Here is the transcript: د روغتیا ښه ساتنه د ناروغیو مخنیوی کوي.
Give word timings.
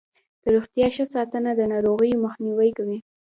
د 0.43 0.45
روغتیا 0.55 0.87
ښه 0.95 1.05
ساتنه 1.13 1.51
د 1.55 1.61
ناروغیو 1.71 2.21
مخنیوی 2.25 2.69
کوي. 2.77 2.99